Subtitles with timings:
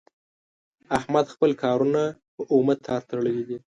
[0.97, 2.01] احمد خپل کارونه
[2.35, 3.57] په اومه تار تړلي دي.